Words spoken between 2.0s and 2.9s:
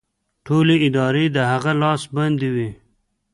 باندې وې